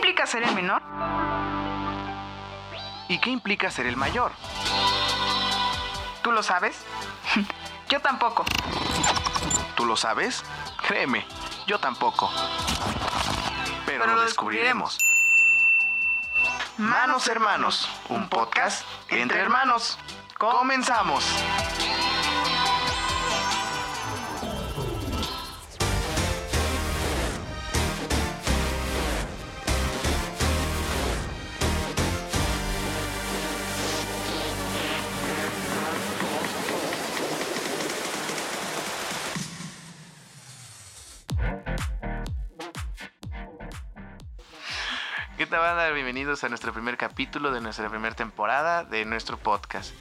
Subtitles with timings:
[0.00, 0.80] implica ser el menor?
[3.08, 4.32] ¿Y qué implica ser el mayor?
[6.22, 6.86] ¿Tú lo sabes?
[7.90, 8.46] Yo tampoco.
[9.74, 10.42] ¿Tú lo sabes?
[10.86, 11.26] Créeme,
[11.66, 12.30] yo tampoco.
[13.84, 14.98] Pero, Pero lo lo descubriremos.
[16.76, 19.98] Manos Hermanos, un podcast entre hermanos.
[20.38, 21.24] Comenzamos.
[45.50, 45.90] ¿Qué tal banda?
[45.90, 49.92] Bienvenidos a nuestro primer capítulo de nuestra primera temporada de nuestro podcast.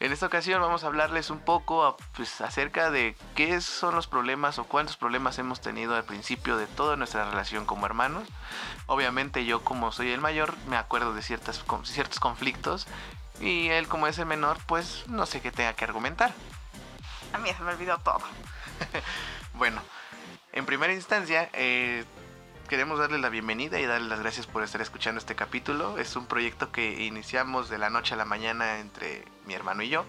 [0.00, 4.58] En esta ocasión vamos a hablarles un poco pues, acerca de qué son los problemas
[4.58, 8.26] o cuántos problemas hemos tenido al principio de toda nuestra relación como hermanos.
[8.86, 12.88] Obviamente yo como soy el mayor me acuerdo de ciertas, ciertos conflictos
[13.40, 16.32] y él como es el menor pues no sé qué tenga que argumentar.
[17.32, 18.22] A mí se me olvidó todo.
[19.54, 19.80] Bueno,
[20.52, 22.04] en primera instancia, eh,
[22.68, 25.98] queremos darle la bienvenida y darle las gracias por estar escuchando este capítulo.
[25.98, 29.88] Es un proyecto que iniciamos de la noche a la mañana entre mi hermano y
[29.88, 30.04] yo,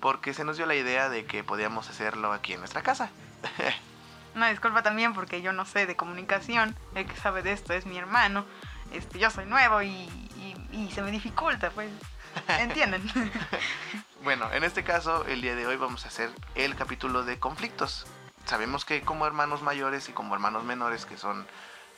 [0.00, 3.10] porque se nos dio la idea de que podíamos hacerlo aquí en nuestra casa.
[4.34, 6.76] Una disculpa también porque yo no sé de comunicación.
[6.94, 8.44] El que sabe de esto es mi hermano.
[8.92, 11.90] Este, yo soy nuevo y, y- y se me dificulta, pues.
[12.60, 13.02] ¿Entienden?
[14.24, 18.06] Bueno, en este caso, el día de hoy vamos a hacer el capítulo de conflictos.
[18.46, 21.46] Sabemos que como hermanos mayores y como hermanos menores, que son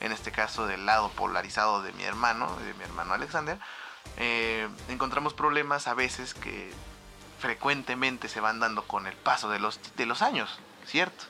[0.00, 3.58] en este caso del lado polarizado de mi hermano, de mi hermano Alexander,
[4.16, 6.72] eh, encontramos problemas a veces que
[7.38, 11.24] frecuentemente se van dando con el paso de los, de los años, ¿cierto?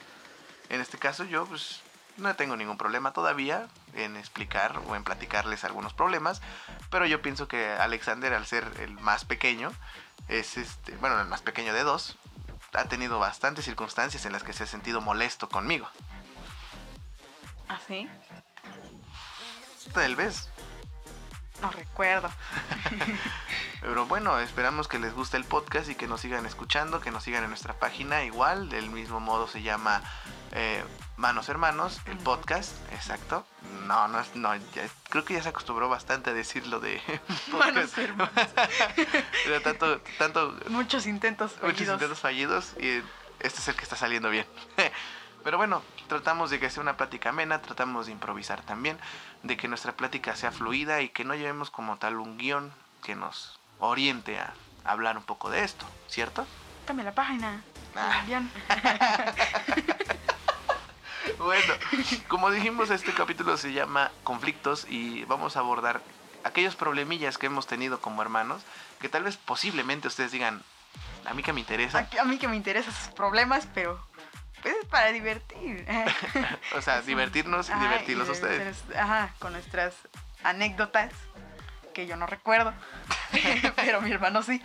[0.69, 1.83] En este caso yo pues
[2.17, 6.41] no tengo ningún problema todavía en explicar o en platicarles algunos problemas,
[6.91, 9.73] pero yo pienso que Alexander al ser el más pequeño,
[10.29, 12.17] es este, bueno, el más pequeño de dos,
[12.73, 15.89] ha tenido bastantes circunstancias en las que se ha sentido molesto conmigo.
[17.69, 18.09] ¿Así?
[19.93, 20.49] Tal vez.
[21.63, 22.31] No recuerdo.
[23.81, 27.23] Pero bueno, esperamos que les guste el podcast y que nos sigan escuchando, que nos
[27.25, 30.03] sigan en nuestra página igual, del mismo modo se llama
[30.53, 30.83] eh,
[31.17, 33.47] Manos Hermanos, el podcast, exacto.
[33.87, 37.01] No, no, es- no ya- creo que ya se acostumbró bastante a decirlo de
[37.59, 38.33] Manos hermanos.
[39.47, 41.95] Era tanto, tanto, Muchos intentos muchos fallidos.
[41.95, 43.03] intentos fallidos y
[43.41, 44.47] este es el que está saliendo bien.
[45.47, 48.99] Pero bueno, tratamos de que sea una plática amena, tratamos de improvisar también,
[49.45, 52.73] de que nuestra plática sea fluida y que no llevemos como tal un guion
[53.05, 54.53] que nos oriente a
[54.85, 56.45] hablar un poco de esto, ¿cierto?
[56.85, 57.63] Cambia la página.
[57.95, 58.25] Ah.
[58.27, 58.51] Bien.
[61.39, 61.75] Bueno,
[62.29, 66.01] como dijimos, este capítulo se llama Conflictos y vamos a abordar
[66.45, 68.63] aquellos problemillas que hemos tenido como hermanos,
[69.01, 70.63] que tal vez posiblemente ustedes digan,
[71.25, 74.01] a mí que me interesa, A, a mí que me interesan sus problemas, pero
[74.63, 75.87] pues es para divertir.
[76.77, 78.77] o sea, divertirnos y Ajá, divertirlos a ustedes.
[78.97, 79.95] Ajá, con nuestras
[80.43, 81.13] anécdotas
[81.95, 82.73] que yo no recuerdo,
[83.77, 84.63] pero mi hermano sí.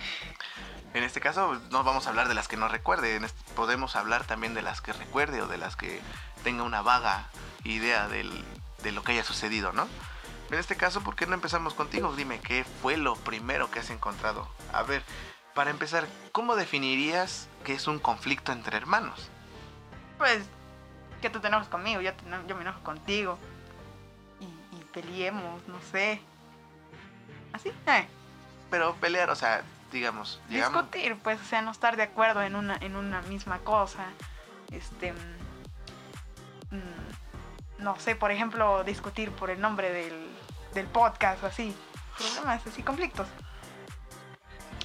[0.94, 3.20] En este caso no vamos a hablar de las que no recuerde,
[3.56, 6.02] podemos hablar también de las que recuerde o de las que
[6.44, 7.30] tenga una vaga
[7.64, 8.44] idea del-
[8.84, 9.88] de lo que haya sucedido, ¿no?
[10.50, 12.14] En este caso, ¿por qué no empezamos contigo?
[12.14, 14.50] Dime, ¿qué fue lo primero que has encontrado?
[14.74, 15.02] A ver,
[15.54, 19.30] para empezar, ¿cómo definirías que es un conflicto entre hermanos?
[20.22, 20.44] Pues
[21.20, 23.40] que tú te enojas conmigo, yo, te yo me enojo contigo.
[24.40, 26.22] Y, y peleemos, no sé.
[27.54, 28.08] Así, eh.
[28.70, 30.40] Pero pelear, o sea, digamos.
[30.48, 34.06] Discutir, pues, o sea, no estar de acuerdo en una, en una misma cosa.
[34.70, 35.12] Este.
[35.12, 40.30] mm, mm, no sé, por ejemplo, discutir por el nombre del,
[40.76, 41.76] del podcast o así.
[42.16, 43.28] Problemas, así, conflictos.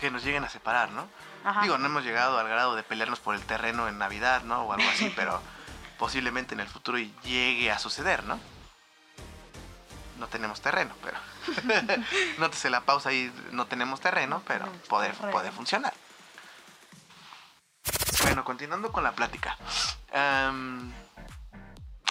[0.01, 1.07] que nos lleguen a separar, ¿no?
[1.47, 1.63] Ajá.
[1.63, 4.63] Digo, no hemos llegado al grado de pelearnos por el terreno en Navidad, ¿no?
[4.63, 5.41] O algo así, pero
[5.97, 8.41] posiblemente en el futuro llegue a suceder, ¿no?
[10.19, 11.19] No tenemos terreno, pero...
[12.39, 15.95] Nótese la pausa ahí, no tenemos terreno, pero puede, puede funcionar.
[18.23, 19.57] Bueno, continuando con la plática.
[20.13, 20.93] Am,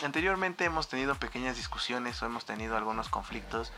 [0.02, 3.74] anteriormente hemos tenido pequeñas discusiones o hemos tenido algunos conflictos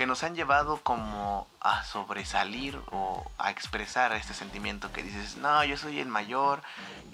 [0.00, 5.62] que nos han llevado como a sobresalir o a expresar este sentimiento que dices, no,
[5.62, 6.62] yo soy el mayor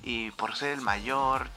[0.04, 1.48] y por ser el mayor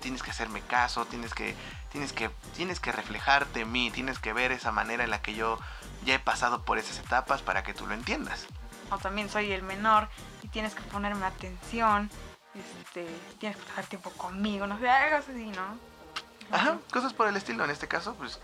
[0.00, 1.54] tienes que hacerme caso, tienes que,
[1.92, 5.34] tienes que, tienes que reflejarte en mí, tienes que ver esa manera en la que
[5.34, 5.56] yo
[6.04, 8.48] ya he pasado por esas etapas para que tú lo entiendas.
[8.90, 10.08] O también soy el menor
[10.42, 12.10] y tienes que ponerme atención.
[12.56, 13.06] Este,
[13.38, 15.78] tienes que pasar tiempo conmigo, no sé, algo así, ¿no?
[16.50, 17.64] Ajá, cosas por el estilo.
[17.64, 18.40] En este caso, pues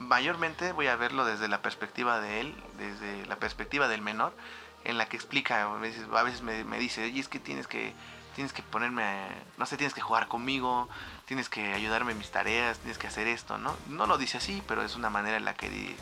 [0.00, 4.34] mayormente voy a verlo desde la perspectiva de él, desde la perspectiva del menor,
[4.82, 7.68] en la que explica, a veces, a veces me, me dice, oye, es que tienes
[7.68, 7.94] que
[8.34, 10.88] tienes que ponerme, no sé, tienes que jugar conmigo,
[11.26, 13.76] tienes que ayudarme en mis tareas, tienes que hacer esto, ¿no?
[13.88, 15.96] No lo dice así, pero es una manera en la que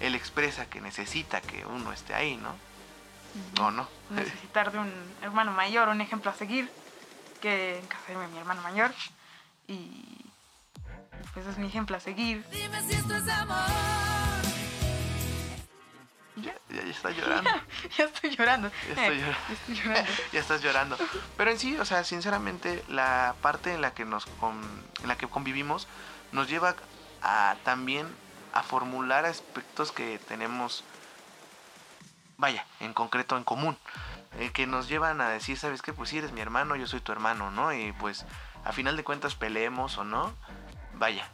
[0.00, 2.54] él expresa que necesita que uno esté ahí, ¿no?
[3.62, 3.88] ¿O no?
[4.10, 6.70] Necesitar de un hermano mayor, un ejemplo a seguir,
[7.40, 8.92] que en casa de mi hermano mayor.
[9.66, 10.21] Y
[11.34, 12.44] pues es mi ejemplo a seguir.
[12.50, 13.56] Dime si esto es amor.
[16.36, 17.50] Ya, ya, está llorando.
[17.96, 18.70] ya estoy llorando.
[18.94, 19.18] Ya estoy,
[19.74, 20.10] llorando.
[20.32, 20.98] ya estás llorando.
[21.36, 24.26] Pero en sí, o sea, sinceramente, la parte en la que nos
[25.02, 25.86] en la que convivimos
[26.32, 26.74] nos lleva
[27.22, 28.06] a también
[28.52, 30.84] a formular aspectos que tenemos,
[32.36, 33.76] vaya, en concreto en común.
[34.38, 35.92] Eh, que nos llevan a decir, ¿sabes qué?
[35.92, 37.72] Pues si eres mi hermano, yo soy tu hermano, ¿no?
[37.74, 38.24] Y pues
[38.64, 40.32] a final de cuentas peleemos o no,
[40.94, 41.28] vaya,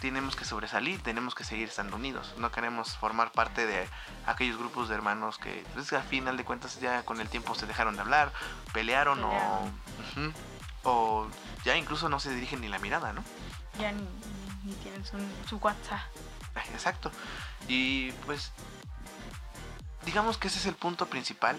[0.00, 2.34] tenemos que sobresalir, tenemos que seguir estando unidos.
[2.38, 3.86] No queremos formar parte de
[4.26, 7.66] aquellos grupos de hermanos que pues, al final de cuentas ya con el tiempo se
[7.66, 8.32] dejaron de hablar,
[8.72, 9.70] pelearon, o,
[10.84, 11.28] o
[11.64, 13.22] ya incluso no se dirigen ni la mirada, ¿no?
[13.78, 15.18] Ya ni, tienen su,
[15.48, 16.00] su WhatsApp.
[16.72, 17.12] Exacto.
[17.68, 18.52] Y pues
[20.04, 21.56] digamos que ese es el punto principal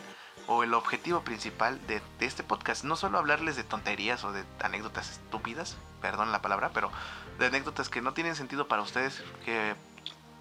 [0.47, 2.83] o el objetivo principal de, de, este podcast.
[2.83, 6.91] No solo hablarles de tonterías o de anécdotas estúpidas, perdón la palabra, pero
[7.39, 9.75] de anécdotas que no tienen sentido para ustedes, que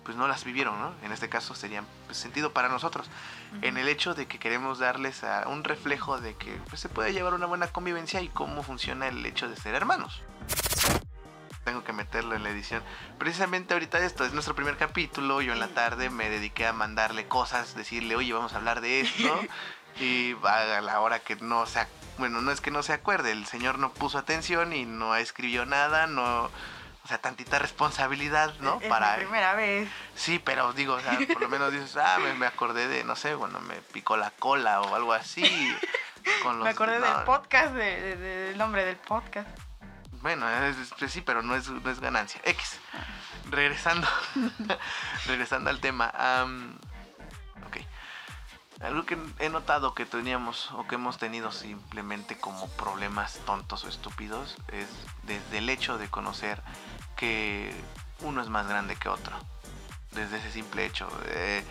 [0.04, 0.92] pues no las vivieron, ¿no?
[1.02, 3.08] En este caso serían pues, sentido para nosotros.
[3.62, 7.12] En el hecho de que queremos darles a un reflejo de que pues, se puede
[7.12, 10.22] llevar una buena convivencia y cómo funciona el hecho de ser hermanos.
[11.64, 12.82] Tengo que meterlo en la edición.
[13.18, 15.42] Precisamente ahorita esto es nuestro primer capítulo.
[15.42, 19.02] Yo en la tarde me dediqué a mandarle cosas, decirle, oye, vamos a hablar de
[19.02, 19.40] esto.
[20.00, 21.86] y a la hora que no se,
[22.20, 25.66] bueno, no es que no se acuerde, el señor no puso atención y no escribió
[25.66, 26.50] nada, no
[27.02, 28.78] o sea, tantita responsabilidad, ¿no?
[28.80, 29.88] Es Para la primera vez.
[30.14, 33.34] Sí, pero digo, o sea, por lo menos dices, ah, me, acordé de, no sé,
[33.34, 35.42] bueno, me picó la cola o algo así.
[36.62, 39.48] me acordé del podcast, del nombre del podcast.
[40.20, 40.76] Bueno, es,
[41.08, 42.40] sí, pero no es, no es ganancia.
[42.44, 42.78] X.
[43.48, 44.06] Regresando,
[45.26, 46.12] regresando al tema.
[48.80, 53.88] Algo que he notado que teníamos o que hemos tenido simplemente como problemas tontos o
[53.88, 54.88] estúpidos es
[55.24, 56.62] desde el hecho de conocer
[57.14, 57.74] que
[58.20, 59.36] uno es más grande que otro.
[60.12, 61.08] Desde ese simple hecho.
[61.26, 61.62] Eh,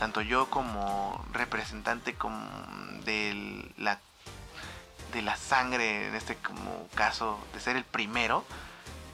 [0.00, 2.44] tanto yo como representante como
[3.04, 4.00] de la
[5.12, 8.44] de la sangre, en este como caso, de ser el primero,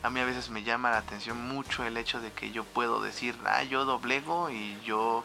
[0.02, 3.02] a mí a veces me llama la atención mucho el hecho de que yo puedo
[3.02, 5.22] decir, ah, yo doblego y yo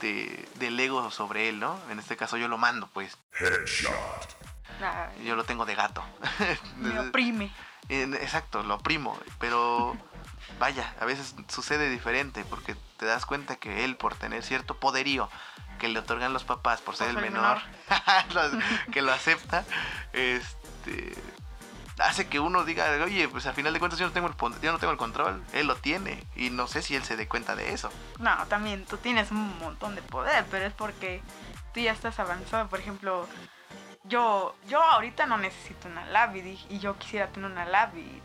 [0.00, 1.78] de este, delego sobre él, ¿no?
[1.90, 3.16] En este caso yo lo mando, pues.
[3.38, 4.36] Headshot.
[5.24, 6.04] Yo lo tengo de gato.
[6.76, 7.52] Me oprime.
[7.88, 9.96] Exacto, lo oprimo, pero
[10.58, 15.30] vaya, a veces sucede diferente porque te das cuenta que él por tener cierto poderío
[15.78, 18.62] que le otorgan los papás por ser el menor, menor.
[18.92, 19.64] que lo acepta,
[20.12, 21.14] este
[21.98, 24.72] hace que uno diga, oye, pues al final de cuentas yo no tengo el, yo
[24.72, 27.56] no tengo el control, él lo tiene y no sé si él se dé cuenta
[27.56, 27.90] de eso.
[28.18, 31.22] No, también tú tienes un montón de poder, pero es porque
[31.72, 33.26] tú ya estás avanzado, por ejemplo,
[34.04, 38.22] yo, yo ahorita no necesito una lab y, yo quisiera tener una lab y,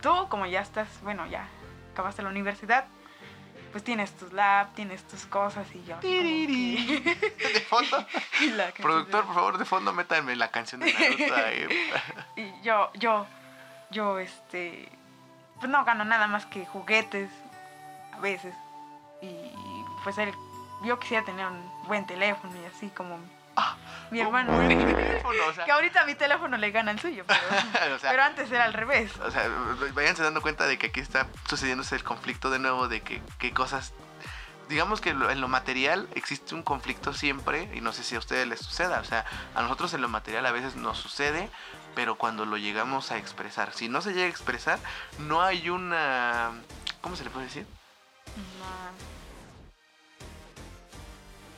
[0.00, 1.46] tú como ya estás, bueno, ya
[1.92, 2.86] acabaste la universidad,
[3.70, 5.96] pues tienes tus lab, tienes tus cosas y yo.
[6.00, 8.06] ¿De fondo?
[8.82, 11.34] Productor, por favor, de fondo métanme la canción de Naruto
[12.36, 13.26] y yo, yo,
[13.90, 14.88] yo, este,
[15.58, 17.30] pues no gano nada más que juguetes
[18.12, 18.54] a veces.
[19.22, 19.30] Y
[20.02, 20.32] pues él,
[20.84, 23.18] yo quisiera tener un buen teléfono y así como
[24.10, 24.52] mi hermano.
[25.64, 27.24] Que ahorita a mi teléfono le gana el suyo,
[28.02, 29.12] pero, antes era al revés.
[29.24, 29.48] O sea,
[29.94, 33.52] váyanse dando cuenta de que aquí está sucediéndose el conflicto de nuevo, de que, que
[33.52, 33.92] cosas
[34.70, 38.46] digamos que en lo material existe un conflicto siempre y no sé si a ustedes
[38.46, 39.00] les suceda.
[39.00, 41.50] O sea, a nosotros en lo material a veces nos sucede,
[41.94, 44.78] pero cuando lo llegamos a expresar, si no se llega a expresar,
[45.18, 46.52] no hay una...
[47.00, 47.66] ¿Cómo se le puede decir?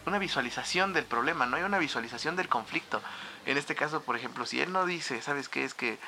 [0.06, 3.02] Una visualización del problema, no hay una visualización del conflicto.
[3.46, 5.64] En este caso, por ejemplo, si él no dice, ¿sabes qué?
[5.64, 5.98] Es que,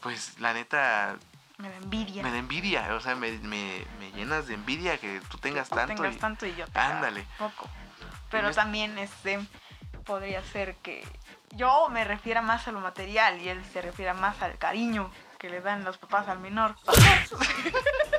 [0.00, 1.16] pues, la neta...
[1.58, 2.22] Me da envidia.
[2.22, 3.84] Me da envidia, o sea, me, me,
[4.14, 5.94] llenas de envidia que tú tengas tanto.
[5.94, 7.26] Tengas tanto y yo Ándale.
[7.38, 7.68] Poco.
[8.30, 9.38] Pero también, este,
[10.04, 11.06] podría ser que
[11.52, 15.48] yo me refiera más a lo material y él se refiera más al cariño que
[15.48, 16.74] le dan los papás al menor.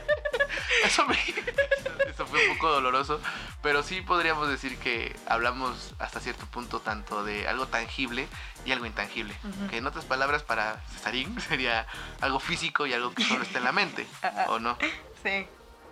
[0.85, 1.15] Eso me
[2.07, 3.19] eso fue un poco doloroso,
[3.61, 8.27] pero sí podríamos decir que hablamos hasta cierto punto tanto de algo tangible
[8.65, 9.35] y algo intangible.
[9.69, 11.87] Que en otras palabras para Cesarín sería
[12.21, 14.07] algo físico y algo que solo está en la mente,
[14.47, 14.77] ¿o no?
[15.23, 15.47] Sí.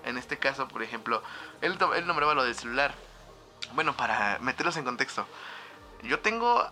[0.05, 1.23] En este caso, por ejemplo,
[1.61, 2.93] él, él nombraba lo del celular.
[3.73, 5.27] Bueno, para meterlos en contexto,
[6.03, 6.69] yo tengo,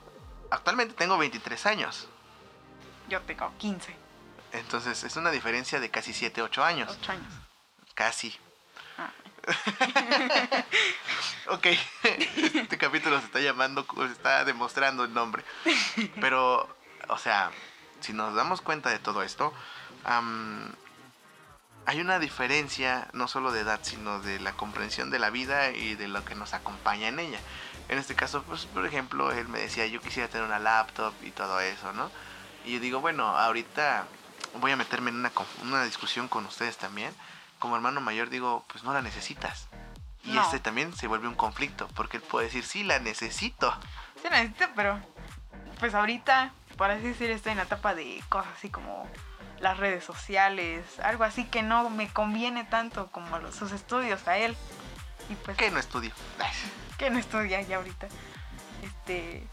[0.50, 2.08] actualmente tengo 23 años.
[3.10, 3.96] Yo tengo 15,
[4.54, 6.98] Entonces es una diferencia de casi 7, 8 años.
[7.02, 7.34] 8 años.
[7.94, 8.36] Casi.
[8.98, 9.12] Ah.
[11.48, 11.68] Ok,
[12.04, 15.44] este capítulo se está llamando, se está demostrando el nombre.
[16.22, 16.68] Pero,
[17.10, 17.52] o sea,
[18.00, 19.54] si nos damos cuenta de todo esto,
[20.06, 20.72] am,
[21.86, 25.96] hay una diferencia no solo de edad, sino de la comprensión de la vida y
[25.96, 27.40] de lo que nos acompaña en ella.
[27.90, 31.32] En este caso, pues, por ejemplo, él me decía, yo quisiera tener una laptop y
[31.32, 32.10] todo eso, ¿no?
[32.66, 34.06] Y yo digo, bueno, ahorita
[34.60, 35.32] voy a meterme en una,
[35.64, 37.14] una discusión con ustedes también.
[37.62, 39.68] Como hermano mayor digo, pues no la necesitas.
[40.24, 40.42] Y No.
[40.42, 43.72] este también se vuelve un conflicto, porque él puede decir, sí, la necesito.
[44.20, 45.00] Sí necesito, pero
[45.80, 49.08] pues ahorita, por así decir, estoy en la etapa de cosas así como
[49.60, 54.38] las redes sociales, algo así que no me conviene tanto como los, sus estudios a
[54.38, 54.58] él.
[55.30, 56.12] Y pues Que no estudio.
[56.98, 58.08] que no estudia ya ahorita.
[58.82, 59.46] Este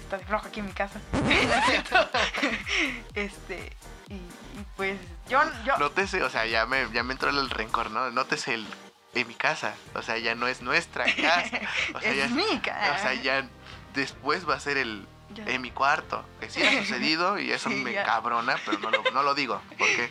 [0.00, 0.98] está de flojo aquí en mi casa.
[3.14, 3.76] este
[4.08, 7.90] y, y pues yo yo Nótese, o sea, ya me, ya me entró el rencor,
[7.90, 8.10] ¿no?
[8.10, 8.66] Nótese el
[9.14, 9.74] en mi casa.
[9.94, 11.60] O sea, ya no es nuestra casa.
[11.94, 12.94] O sea, ya, es mi casa.
[12.94, 13.46] o sea, ya
[13.94, 15.44] después va a ser el Ya.
[15.46, 16.24] en mi cuarto.
[16.40, 18.04] Que sí ha sucedido y eso Sí, me ya.
[18.04, 19.60] cabrona, pero no lo, no lo digo.
[19.78, 20.08] Porque,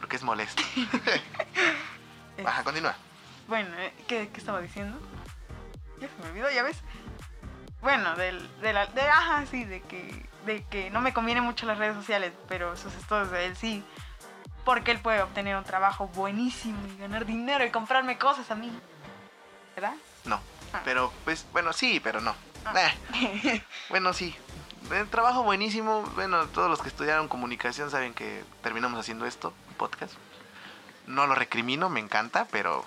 [0.00, 0.62] porque es molesto.
[2.36, 2.96] Es- Ajá, continúa.
[3.46, 4.98] Bueno, eh, ¿qué, qué estaba diciendo?
[6.00, 6.78] Ya se me olvidó, ya ves.
[7.80, 11.66] Bueno, del, de la, de, ajá, sí, de que, de que no me conviene mucho
[11.66, 13.84] las redes sociales, pero sus estudios de él sí.
[14.64, 18.72] Porque él puede obtener un trabajo buenísimo y ganar dinero y comprarme cosas a mí.
[19.74, 19.94] ¿Verdad?
[20.24, 20.40] No.
[20.72, 20.80] Ah.
[20.84, 22.34] Pero, pues, bueno, sí, pero no.
[22.64, 22.90] Ah.
[23.14, 24.34] Eh, bueno, sí.
[24.90, 26.02] Eh, trabajo buenísimo.
[26.14, 30.14] Bueno, todos los que estudiaron comunicación saben que terminamos haciendo esto, podcast.
[31.06, 32.84] No lo recrimino, me encanta, pero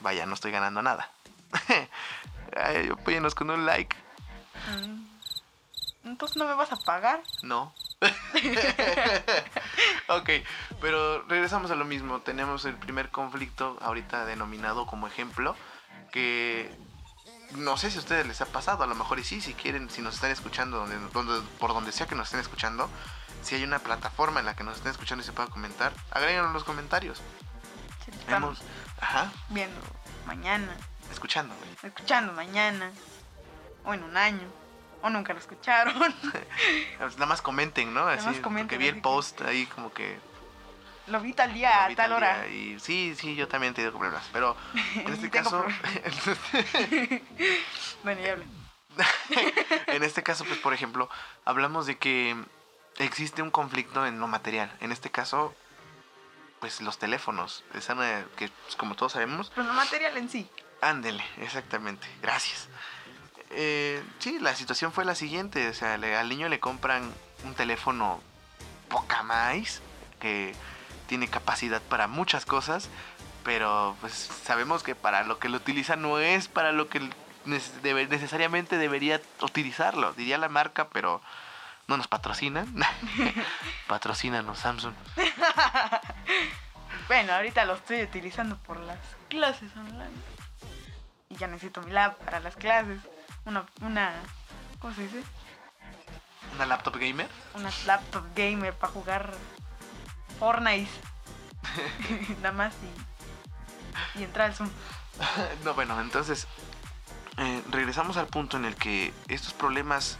[0.00, 1.10] vaya, no estoy ganando nada.
[2.56, 3.96] Ay, apóyenos con un like.
[4.70, 5.13] Mm.
[6.04, 7.22] Entonces no me vas a pagar.
[7.42, 7.74] No.
[10.08, 10.30] ok,
[10.80, 12.20] pero regresamos a lo mismo.
[12.20, 15.56] Tenemos el primer conflicto ahorita denominado como ejemplo,
[16.12, 16.74] que
[17.52, 19.90] no sé si a ustedes les ha pasado, a lo mejor y sí, si quieren,
[19.90, 22.88] si nos están escuchando, donde, donde- por donde sea que nos estén escuchando,
[23.42, 26.48] si hay una plataforma en la que nos estén escuchando y se pueda comentar, agréguenlo
[26.48, 27.20] en los comentarios.
[28.28, 28.60] Hemos,
[29.00, 29.80] ajá, viendo
[30.26, 30.76] mañana,
[31.10, 31.70] escuchando, güey.
[31.82, 32.90] escuchando mañana,
[33.84, 34.46] o en un año,
[35.04, 35.94] o nunca lo escucharon.
[36.98, 38.06] Nada más comenten, ¿no?
[38.08, 40.18] Así, más comenten, porque vi el post ahí como que
[41.08, 42.44] lo vi tal día, a tal hora.
[42.46, 44.24] día Y sí, sí, yo también he tenido problemas.
[44.32, 44.56] Pero
[44.94, 45.62] en este caso,
[48.02, 48.46] Bueno, ya hablé.
[49.88, 51.10] en este caso, pues por ejemplo,
[51.44, 52.34] hablamos de que
[52.96, 54.74] existe un conflicto en lo material.
[54.80, 55.54] En este caso,
[56.60, 57.62] pues los teléfonos.
[57.74, 60.48] Es una que, pues, como todos sabemos, Pues lo material en sí.
[60.80, 62.06] ándele, exactamente.
[62.22, 62.68] Gracias.
[63.56, 65.68] Eh, sí, la situación fue la siguiente.
[65.68, 67.12] O sea, al niño le compran
[67.44, 68.20] un teléfono
[68.88, 69.80] poca más
[70.20, 70.54] que
[71.08, 72.88] tiene capacidad para muchas cosas,
[73.44, 77.00] pero pues sabemos que para lo que lo utiliza no es para lo que
[77.44, 80.12] necesariamente debería utilizarlo.
[80.14, 81.20] Diría la marca, pero
[81.86, 82.72] no nos patrocinan.
[83.86, 84.94] Patrocínanos, Samsung.
[87.06, 90.10] Bueno, ahorita lo estoy utilizando por las clases online.
[91.28, 92.98] Y ya necesito mi lab para las clases.
[93.46, 94.12] Una, una,
[94.78, 95.22] ¿cómo se dice?
[96.54, 97.28] ¿Una laptop gamer?
[97.54, 99.34] Una laptop gamer para jugar
[100.38, 100.90] Fortnite.
[102.42, 102.74] Nada más
[104.16, 104.70] y, y entrar al Zoom.
[105.64, 106.46] no, bueno, entonces
[107.36, 110.18] eh, regresamos al punto en el que estos problemas,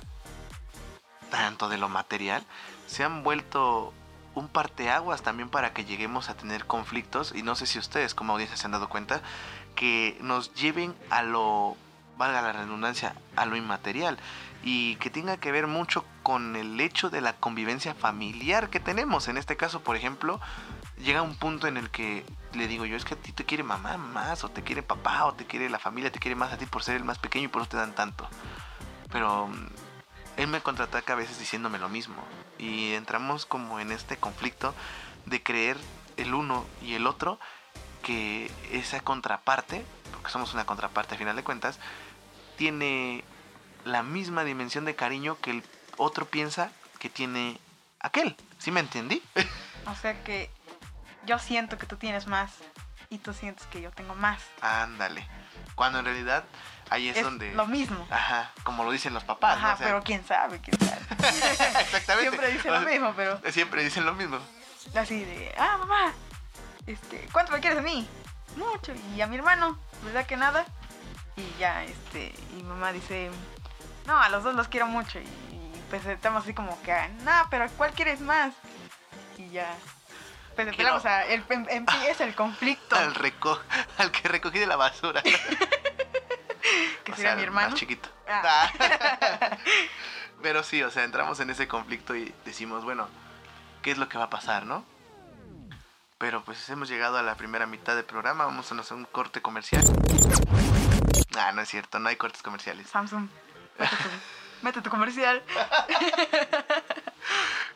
[1.31, 2.45] tanto de lo material,
[2.87, 3.93] se han vuelto
[4.35, 7.33] un parteaguas también para que lleguemos a tener conflictos.
[7.35, 9.23] Y no sé si ustedes, como audiencia, se han dado cuenta,
[9.77, 11.77] que nos lleven a lo,
[12.17, 14.19] valga la redundancia, a lo inmaterial.
[14.63, 19.29] Y que tenga que ver mucho con el hecho de la convivencia familiar que tenemos.
[19.29, 20.41] En este caso, por ejemplo,
[20.99, 23.63] llega un punto en el que le digo yo, es que a ti te quiere
[23.63, 26.59] mamá más, o te quiere papá, o te quiere la familia, te quiere más a
[26.59, 28.29] ti por ser el más pequeño y por eso te dan tanto.
[29.11, 29.67] Pero mm,
[30.39, 32.23] él me contraataca a veces diciéndome lo mismo.
[32.59, 34.75] Y entramos como en este conflicto
[35.27, 35.77] de creer
[36.17, 37.39] el uno y el otro
[38.03, 41.79] que esa contraparte, porque somos una contraparte a final de cuentas,
[42.57, 43.25] tiene
[43.85, 45.63] la misma dimensión de cariño que el
[45.97, 47.59] otro piensa que tiene
[48.01, 48.37] aquel.
[48.59, 49.23] ¿Sí me entendí?
[49.87, 50.49] O sea que
[51.27, 52.51] yo siento que tú tienes más
[53.11, 54.41] y tú sientes que yo tengo más.
[54.63, 55.27] Ándale.
[55.75, 56.45] Cuando en realidad
[56.89, 57.53] ahí es, Es donde...
[57.53, 58.07] lo mismo.
[58.11, 59.59] Ajá, como lo dicen los papás.
[59.61, 59.67] ¿no?
[59.67, 61.03] Ajá, O sea, pero quién sabe, quién sabe.
[61.83, 62.31] Exactamente.
[62.31, 64.39] Siempre dicen lo mismo, pero Siempre dicen lo mismo.
[64.97, 66.15] así de, ah, mamá,
[66.87, 68.09] este, ¿cuánto me quieres a mí?
[68.57, 68.95] Mucho.
[69.15, 70.65] Y a mi hermano, ¿verdad que nada?
[71.37, 73.31] Y ya, este, y mamá dice,
[74.07, 75.19] no, a los dos los quiero mucho.
[75.19, 78.55] Y, y pues estamos así como que, no, pero ¿cuál quieres más?
[79.37, 79.75] Y ya.
[80.55, 81.11] Pues empezamos no.
[81.11, 82.95] a, el, em- empieza el conflicto.
[82.95, 83.61] Al, reco
[83.99, 85.21] al que recogí de la basura.
[87.05, 87.71] que O sería sea, mi hermano.
[87.71, 88.09] Más chiquito.
[88.29, 88.71] Ah.
[90.43, 93.09] Pero sí, o sea, entramos en ese conflicto y decimos, bueno,
[93.83, 94.85] ¿qué es lo que va a pasar, no?
[96.19, 99.43] Pero pues hemos llegado a la primera mitad del programa, vamos a hacer un corte
[99.43, 99.83] comercial.
[101.37, 102.89] Ah, no es cierto, no hay cortes comerciales.
[102.89, 103.29] Samsung,
[104.63, 105.43] mete tu, comercial.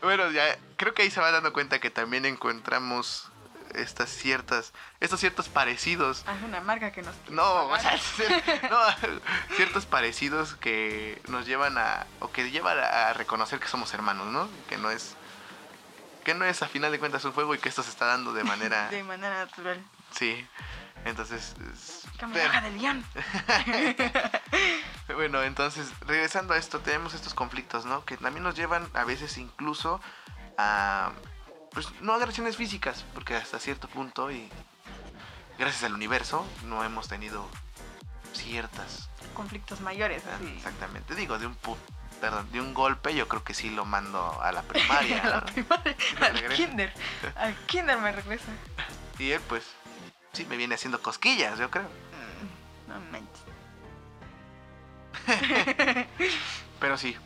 [0.01, 3.29] Bueno, ya creo que ahí se va dando cuenta que también encontramos
[3.75, 6.23] estas ciertas, estos ciertos parecidos.
[6.27, 7.15] Haz una marca que nos.
[7.31, 7.99] No, o sea,
[8.71, 8.79] no,
[9.57, 14.49] ciertos parecidos que nos llevan a, o que llevan a reconocer que somos hermanos, ¿no?
[14.69, 15.17] Que no es,
[16.25, 18.33] que no es a final de cuentas un juego y que esto se está dando
[18.33, 19.83] de manera, De manera natural.
[20.13, 20.47] sí.
[21.05, 22.03] Entonces, es-
[22.63, 23.05] de león.
[25.15, 28.05] bueno, entonces, regresando a esto, tenemos estos conflictos, ¿no?
[28.05, 30.01] Que también nos llevan a veces incluso
[30.59, 31.13] a,
[31.73, 34.49] pues, no agresiones físicas, porque hasta cierto punto y
[35.59, 37.49] gracias al universo no hemos tenido
[38.35, 40.53] ciertas Conflictos mayores, así.
[40.57, 41.15] Exactamente.
[41.15, 41.77] Digo, de un pu-
[42.21, 45.23] perdón, de un golpe yo creo que sí lo mando a la primaria.
[45.23, 45.47] a la ¿no?
[45.47, 46.93] primaria, al kinder.
[47.37, 48.47] Al kinder me regresa.
[49.21, 49.63] Y él pues
[50.33, 51.85] sí me viene haciendo cosquillas, yo creo.
[51.85, 53.43] Mm, No manches.
[56.81, 57.17] Pero sí.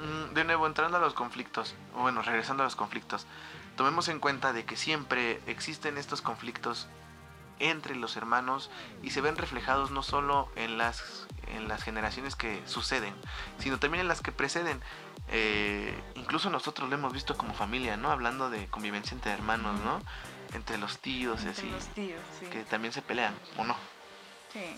[0.00, 3.26] mm, De nuevo, entrando a los conflictos, o bueno, regresando a los conflictos,
[3.76, 6.86] tomemos en cuenta de que siempre existen estos conflictos
[7.58, 8.70] entre los hermanos
[9.02, 13.14] y se ven reflejados no solo en las, en las generaciones que suceden,
[13.58, 14.80] sino también en las que preceden.
[15.28, 18.10] Eh, incluso nosotros lo hemos visto como familia, ¿no?
[18.10, 20.00] Hablando de convivencia entre hermanos, ¿no?
[20.52, 22.46] Entre los tíos y Entre así, los tíos, sí.
[22.46, 23.76] que también se pelean, ¿o no?
[24.52, 24.76] Sí.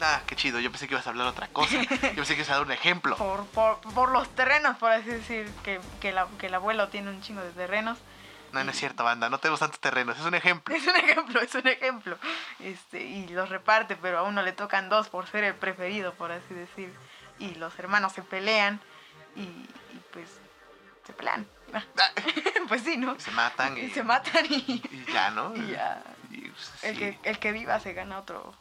[0.00, 1.74] Ah, qué chido, yo pensé que ibas a hablar otra cosa.
[1.80, 3.16] Yo pensé que ibas a dar un ejemplo.
[3.16, 7.08] Por, por, por los terrenos, por así decir, que, que, la- que el abuelo tiene
[7.10, 7.96] un chingo de terrenos.
[8.52, 10.74] No, no es cierto, banda, no tenemos tantos terrenos, es un ejemplo.
[10.74, 12.18] Es un ejemplo, es un ejemplo.
[12.60, 16.30] Este, y los reparte, pero a uno le tocan dos por ser el preferido, por
[16.30, 16.92] así decir.
[17.38, 18.80] Y los hermanos se pelean
[19.34, 20.28] y, y pues
[21.06, 21.46] se pelean.
[22.68, 23.18] pues sí, ¿no?
[23.20, 24.54] Se matan y, Y se matan y,
[24.90, 25.54] y ya, ¿no?
[25.56, 26.02] y ya.
[26.30, 26.98] Y, pues, El, sí.
[27.00, 28.54] que, el que viva se gana otro,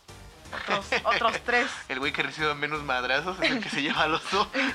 [0.53, 1.69] otros, otros tres.
[1.89, 4.21] El güey que recibe menos madrazos es el que se lleva los,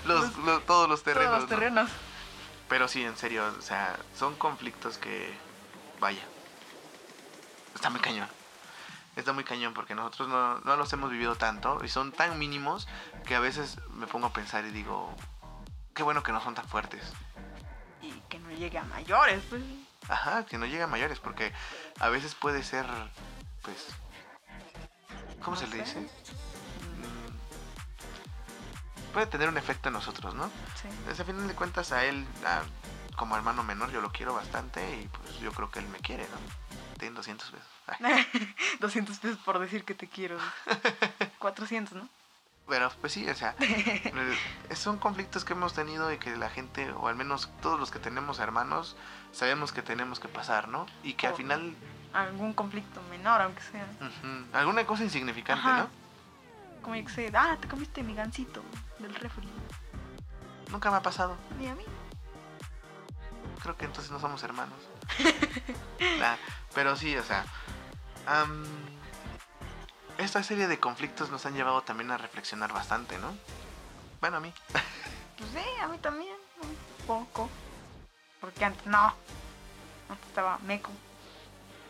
[0.05, 1.29] los, los- todos los terrenos.
[1.29, 1.57] todos los ¿no?
[1.57, 1.91] terrenos.
[2.69, 5.35] Pero sí, en serio, o sea, son conflictos que,
[5.99, 6.23] vaya,
[7.75, 8.29] está muy cañón.
[9.17, 12.87] Está muy cañón porque nosotros no, no los hemos vivido tanto y son tan mínimos
[13.27, 15.13] que a veces me pongo a pensar y digo,
[15.95, 17.03] qué bueno que no son tan fuertes.
[18.03, 19.63] Y que no llegue a mayores, pues.
[20.09, 21.53] Ajá, que no llega a mayores porque
[21.99, 22.87] a veces puede ser,
[23.63, 23.87] pues,
[25.43, 26.01] ¿cómo No se le dice?
[26.01, 27.31] Mm,
[29.13, 30.47] Puede tener un efecto en nosotros, ¿no?
[30.81, 30.89] Sí.
[31.05, 32.63] Pues, a final de cuentas a él, a-
[33.17, 36.23] como hermano menor, yo lo quiero bastante y pues yo creo que él me quiere,
[36.25, 36.39] ¿no?
[36.99, 37.67] Tiene 200 pesos.
[38.03, 38.27] Ay,
[38.81, 40.39] 200 pesos por decir que te quiero.
[41.39, 42.09] 400, ¿no?
[42.71, 44.37] Pero pues sí, o sea, eh,
[44.77, 47.99] son conflictos que hemos tenido y que la gente, o al menos todos los que
[47.99, 48.97] tenemos hermanos,
[49.33, 50.87] sabemos que tenemos que pasar, ¿no?
[51.03, 51.75] Y que al final,
[52.15, 53.87] Algún conflicto menor, aunque sea.
[54.53, 55.79] alguna cosa insignificante, Ajá.
[55.79, 55.89] ¿no?
[56.83, 58.63] Como yo que sé, ah, te comiste mi gansito
[59.01, 59.49] del refri.
[60.71, 61.37] Nunca me ha pasado.
[61.59, 61.85] Ni a mí.
[63.63, 64.79] Creo que entonces no somos hermanos.
[66.19, 66.37] Nah,
[66.75, 67.45] pero sí, o sea.
[70.25, 73.35] Esta serie de conflictos nos han llevado también a reflexionar bastante, ¿no?
[74.21, 74.53] Bueno, a mí.
[75.39, 76.37] Pues sí, a mí también.
[76.63, 77.49] Un poco.
[78.43, 79.15] Porque antes no.
[80.11, 80.91] Antes estaba meco.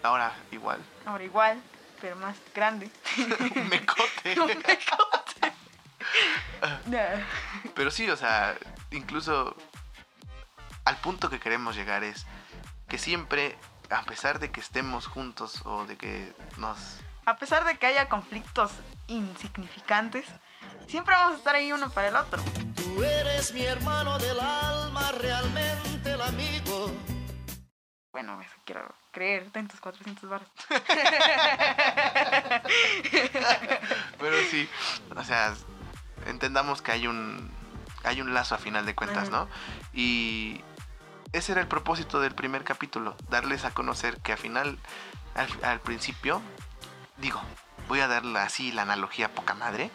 [0.04, 0.80] Ahora igual.
[1.04, 1.60] Ahora igual,
[2.00, 2.88] pero más grande.
[3.18, 4.40] Un mecote.
[4.40, 5.52] Un mecote.
[7.74, 8.56] Pero sí, o sea,
[8.90, 9.56] incluso
[10.84, 12.26] al punto que queremos llegar es
[12.88, 13.56] que siempre,
[13.90, 16.78] a pesar de que estemos juntos o de que nos...
[17.30, 18.72] A pesar de que haya conflictos
[19.06, 20.26] insignificantes,
[20.88, 22.42] siempre vamos a estar ahí uno para el otro.
[22.74, 26.90] Tú eres mi hermano del alma, realmente el amigo.
[28.10, 30.48] Bueno, eso quiero creer, ten tus 400 baros.
[34.18, 34.68] Pero sí,
[35.14, 35.54] o sea,
[36.26, 37.48] entendamos que hay un,
[38.02, 39.30] hay un lazo a final de cuentas, Ajá.
[39.30, 39.48] ¿no?
[39.92, 40.64] Y
[41.30, 44.80] ese era el propósito del primer capítulo, darles a conocer que al final,
[45.36, 46.42] al, al principio,
[47.20, 47.40] digo,
[47.88, 49.90] voy a darle así la analogía poca madre,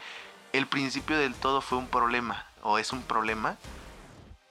[0.53, 3.57] el principio del todo fue un problema, o es un problema,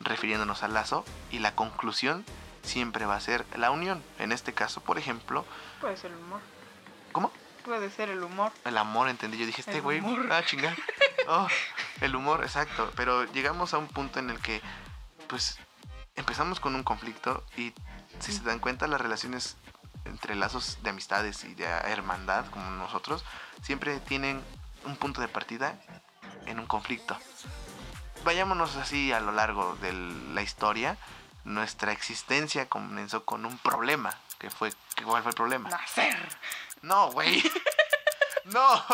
[0.00, 2.24] refiriéndonos al lazo, y la conclusión
[2.62, 4.02] siempre va a ser la unión.
[4.18, 5.44] En este caso, por ejemplo,
[5.80, 6.40] Puede ser el humor.
[7.12, 7.32] ¿cómo?
[7.64, 8.52] Puede ser el humor.
[8.64, 9.38] El amor, entendí.
[9.38, 10.74] Yo dije, este güey, ah, chinga.
[11.26, 11.48] Oh,
[12.02, 12.92] el humor, exacto.
[12.96, 14.60] Pero llegamos a un punto en el que,
[15.26, 15.58] pues,
[16.16, 17.72] empezamos con un conflicto y
[18.18, 19.56] si se dan cuenta, las relaciones
[20.04, 23.24] entre lazos de amistades y de hermandad, como nosotros,
[23.62, 24.42] siempre tienen
[24.84, 25.78] un punto de partida
[26.46, 27.16] en un conflicto.
[28.24, 30.96] Vayámonos así a lo largo de la historia.
[31.44, 34.14] Nuestra existencia comenzó con un problema.
[34.38, 34.72] que fue?
[35.04, 35.68] ¿Cuál fue el problema?
[35.68, 36.16] Nacer.
[36.82, 37.42] No, güey.
[38.44, 38.84] No,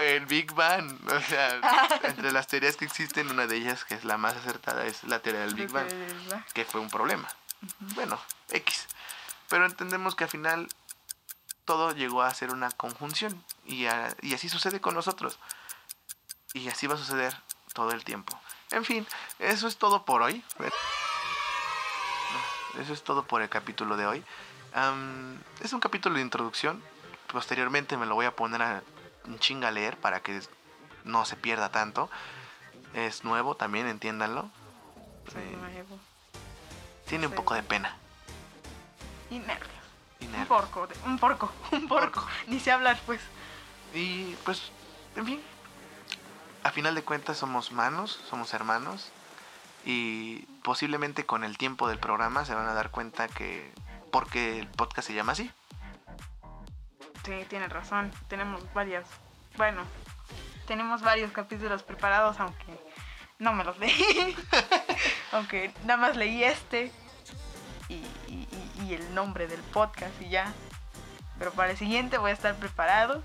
[0.00, 0.96] el Big Bang.
[1.10, 1.60] O sea,
[2.04, 5.18] entre las teorías que existen, una de ellas, que es la más acertada, es la
[5.18, 5.88] teoría del Big Bang,
[6.54, 7.28] que fue un problema.
[7.96, 8.20] Bueno,
[8.50, 8.86] X.
[9.52, 10.66] Pero entendemos que al final
[11.66, 13.44] todo llegó a ser una conjunción.
[13.66, 15.38] Y, a- y así sucede con nosotros.
[16.54, 17.36] Y así va a suceder
[17.74, 18.40] todo el tiempo.
[18.70, 19.06] En fin,
[19.38, 20.42] eso es todo por hoy.
[22.80, 24.24] Eso es todo por el capítulo de hoy.
[25.60, 26.82] Es un capítulo de introducción.
[27.30, 28.82] Posteriormente me lo voy a poner a
[29.26, 30.40] un chinga a leer para que
[31.04, 32.08] no se pierda tanto.
[32.94, 34.50] Es nuevo también, entiéndanlo.
[35.36, 35.56] Eh,
[37.06, 37.98] tiene un poco de pena.
[39.32, 39.70] Y nervios.
[40.20, 42.20] y Un porco, un porco, un porco.
[42.20, 42.26] Porco.
[42.48, 43.22] Ni sé hablar, pues.
[43.94, 44.70] Y pues,
[45.16, 45.40] en fin.
[46.64, 49.10] A final de cuentas somos manos, somos hermanos.
[49.86, 53.72] Y posiblemente con el tiempo del programa se van a dar cuenta que...
[54.10, 55.50] Porque el podcast se llama así.
[57.24, 58.12] Sí, tienes razón.
[58.28, 59.08] Tenemos varias.
[59.56, 59.82] Bueno,
[60.66, 62.78] tenemos varios capítulos preparados, aunque
[63.38, 64.36] no me los leí.
[65.32, 66.92] aunque nada más leí este
[68.92, 70.52] y- el nombre del podcast y ya.
[71.38, 73.22] Pero para el siguiente voy a estar preparado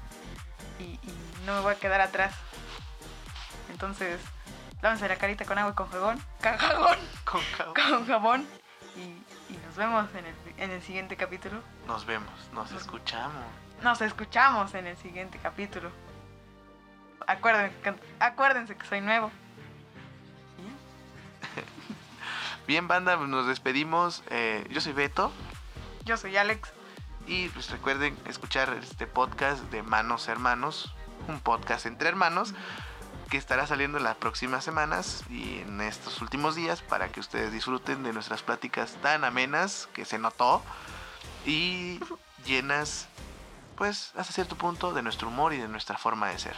[0.79, 1.13] y, y
[1.45, 2.33] no me voy a quedar atrás.
[3.69, 4.19] Entonces,
[4.81, 6.21] lávense la carita con agua y con jabón.
[6.41, 6.97] Con jabón.
[7.25, 7.73] Con cabo.
[7.73, 8.47] Con jabón.
[8.95, 9.01] Y,
[9.53, 11.61] y nos vemos en el, en el siguiente capítulo.
[11.85, 13.43] Nos vemos, nos escuchamos.
[13.83, 15.91] Nos escuchamos en el siguiente capítulo.
[17.27, 19.29] Acuérdense que, acuérdense que soy nuevo.
[22.67, 24.23] Bien, banda, nos despedimos.
[24.29, 25.31] Eh, yo soy Beto.
[26.07, 26.69] Yo soy Alex.
[27.27, 30.93] Y pues recuerden escuchar este podcast de Manos Hermanos.
[31.27, 32.53] Un podcast entre hermanos.
[33.29, 37.51] que estará saliendo en las próximas semanas y en estos últimos días para que ustedes
[37.51, 40.61] disfruten de nuestras pláticas tan amenas que se notó
[41.45, 41.99] y
[42.45, 43.09] llenas,
[43.75, 46.55] pues, hasta cierto punto de nuestro humor y de nuestra forma de ser.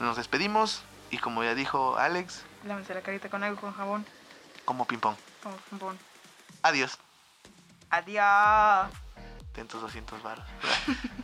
[0.00, 0.82] Nos despedimos
[1.12, 4.04] y como ya dijo Alex, Lávense la carita con y con jabón.
[4.64, 5.14] como ping pong.
[5.40, 5.96] Con jabón.
[6.62, 6.98] Adiós.
[7.90, 8.90] Adiós.
[9.52, 10.44] Ten tus 200 varos.